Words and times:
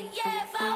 yeah, 0.00 0.75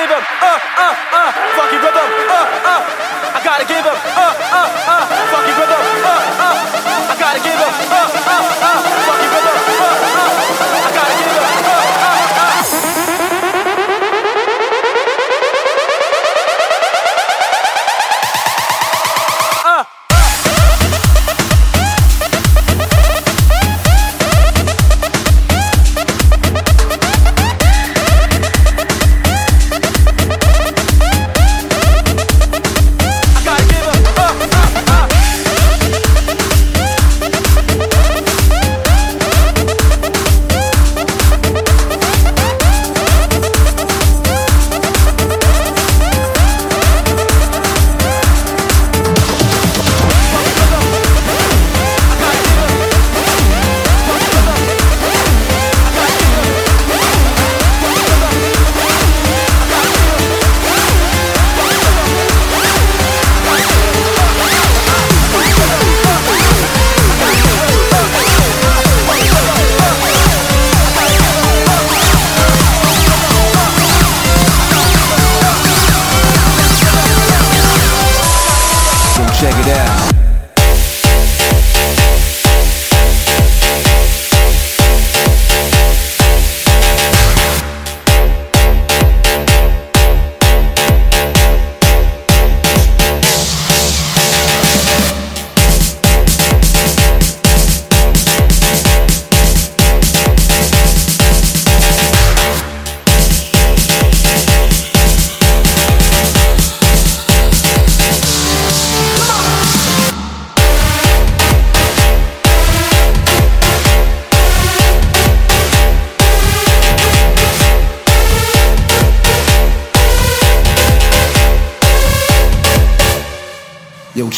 give 0.00 0.10
up, 0.16 0.24
uh, 0.40 0.58
uh, 0.80 0.94
uh, 1.12 1.30
fucking 1.60 1.80
rhythm, 1.84 2.08
uh, 2.32 2.72
uh, 2.72 3.36
I 3.36 3.40
gotta 3.44 3.66
give 3.68 3.84
up, 3.84 3.98
uh, 4.16 4.32
uh, 4.48 4.68
uh, 4.88 5.04
fucking 5.28 5.56
rhythm, 5.60 5.82
uh, 6.08 6.40
uh, 6.40 7.12
I 7.12 7.16
gotta 7.20 7.40
give 7.44 7.60
up, 7.60 7.74
uh, 7.84 8.08
uh, 8.32 8.40
uh, 8.64 8.80
fucking 9.04 9.28
rhythm. 9.28 9.59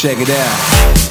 Check 0.03 0.19
it 0.19 0.31
out. 0.31 1.02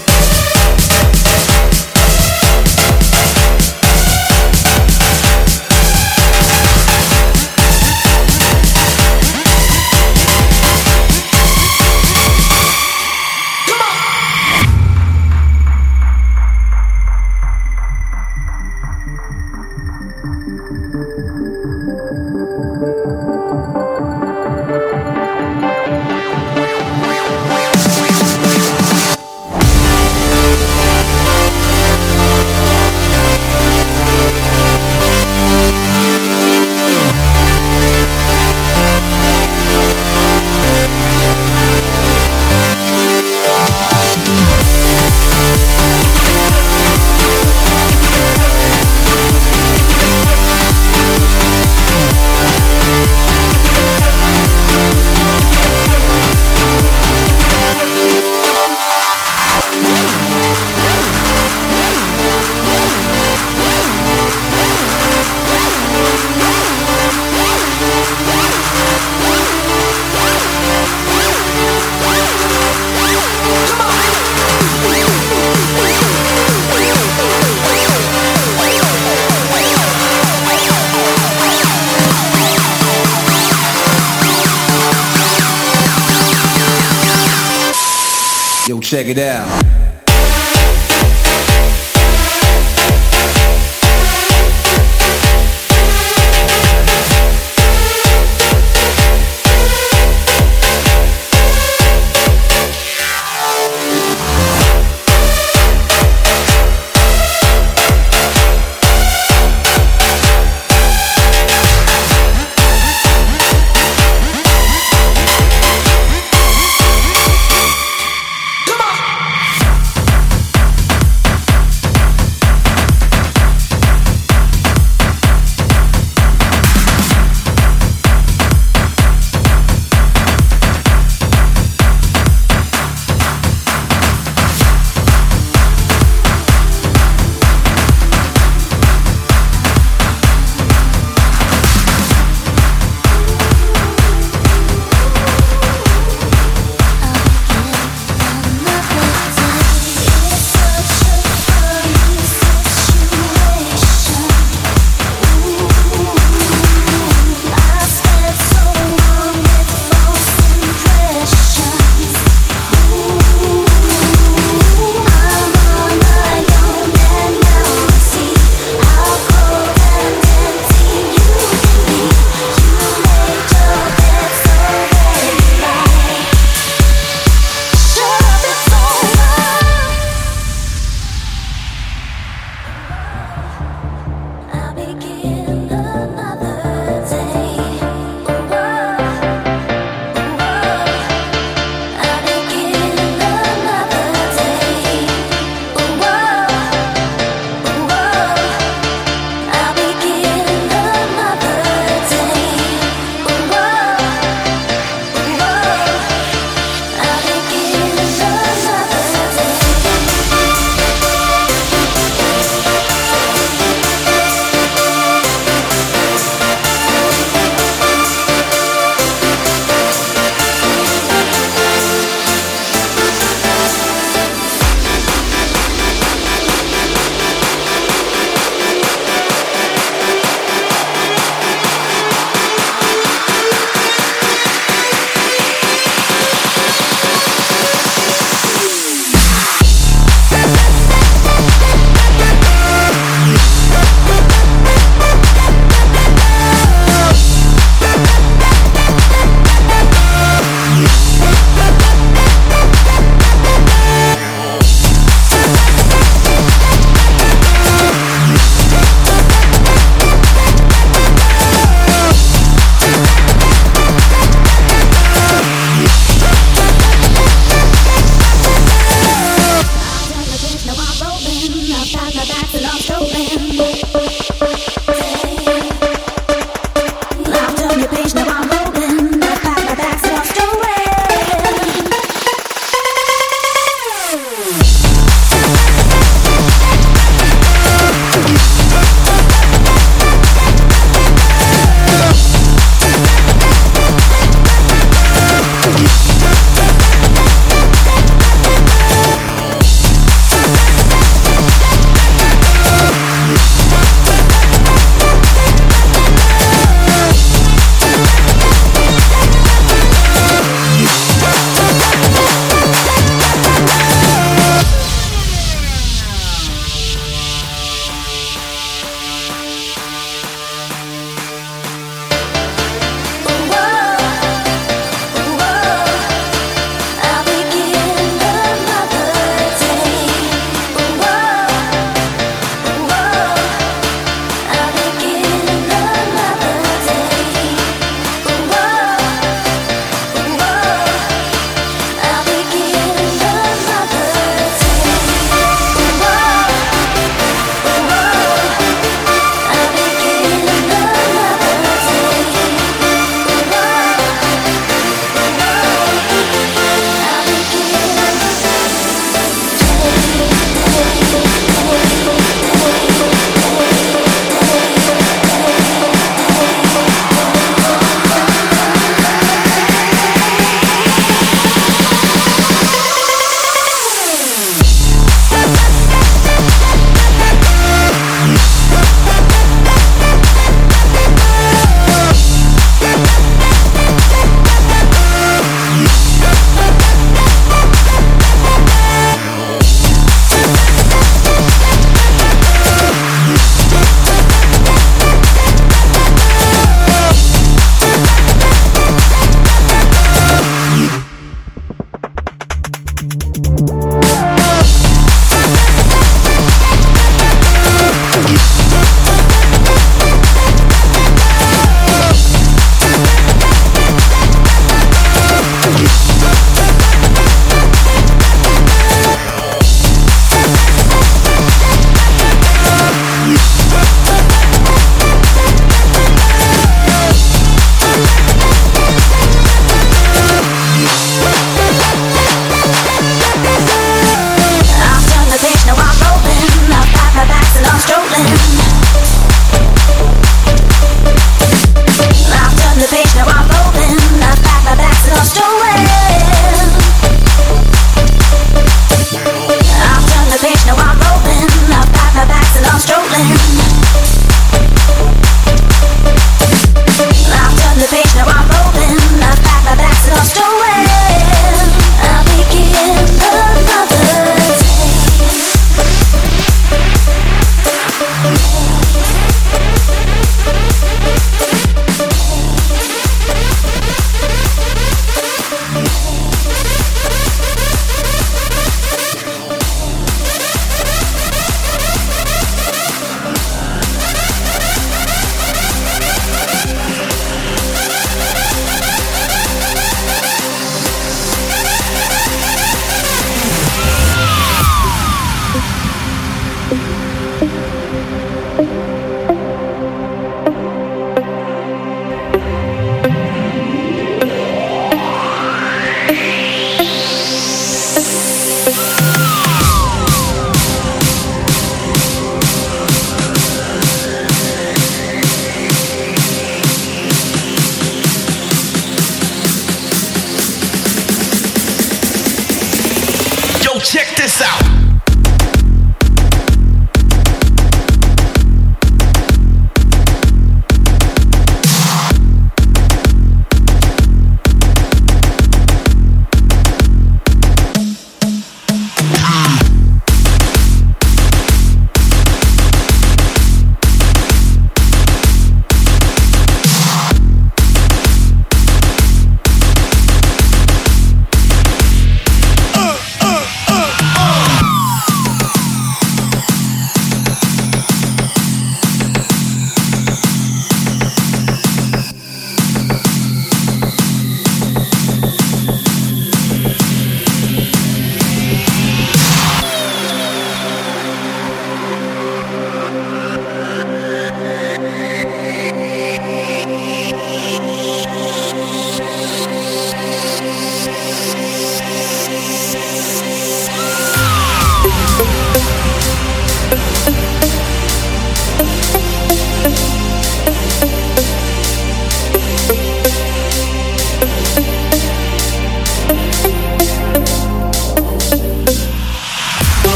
Check 89.02 89.18
it 89.18 89.18
out. 89.18 89.61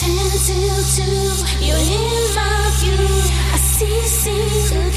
Ten 0.00 0.16
till 0.16 0.80
two, 0.96 1.12
you're 1.60 1.76
in 1.76 2.34
my 2.34 2.72
view. 2.80 3.04
I 3.52 3.58
see, 3.58 4.00
see, 4.00 4.74
look 4.74 4.96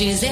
which 0.00 0.06
is 0.06 0.27